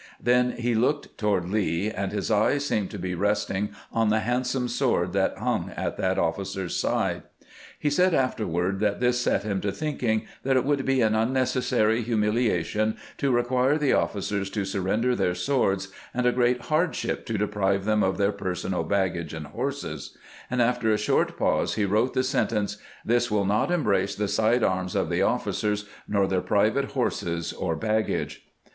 [0.19, 4.67] Then he looked toward Lee, and his eyes seemed to be resting on the handsome
[4.67, 7.21] sword that hung at that officer's side.
[7.77, 12.03] He said afterward that this set him to thinking that it would be an iinnecessary
[12.03, 17.85] humiliation to require the officers to surrender their swords, and a great hardship to deprive
[17.85, 20.17] them of their personal baggage and horses;
[20.49, 24.63] and after a short pause he wrote the sentence:" This will not embrace the aide
[24.63, 28.47] arms of the officers, nor their private horses or baggage."